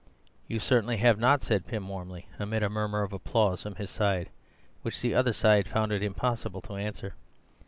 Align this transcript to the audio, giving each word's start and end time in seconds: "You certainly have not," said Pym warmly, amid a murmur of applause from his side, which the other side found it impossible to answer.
"You 0.47 0.59
certainly 0.59 0.97
have 0.97 1.19
not," 1.19 1.43
said 1.43 1.67
Pym 1.67 1.87
warmly, 1.87 2.27
amid 2.39 2.63
a 2.63 2.71
murmur 2.71 3.03
of 3.03 3.13
applause 3.13 3.61
from 3.61 3.75
his 3.75 3.91
side, 3.91 4.31
which 4.81 4.99
the 5.01 5.13
other 5.13 5.29
side 5.31 5.67
found 5.67 5.91
it 5.91 6.01
impossible 6.01 6.61
to 6.61 6.73
answer. 6.75 7.13